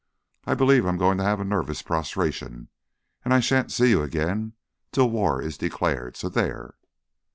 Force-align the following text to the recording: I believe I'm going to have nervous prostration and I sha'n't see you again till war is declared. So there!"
I 0.45 0.55
believe 0.55 0.83
I'm 0.87 0.97
going 0.97 1.19
to 1.19 1.23
have 1.23 1.45
nervous 1.45 1.83
prostration 1.83 2.69
and 3.23 3.35
I 3.35 3.39
sha'n't 3.39 3.71
see 3.71 3.91
you 3.91 4.01
again 4.01 4.53
till 4.91 5.11
war 5.11 5.39
is 5.39 5.59
declared. 5.59 6.17
So 6.17 6.27
there!" 6.27 6.73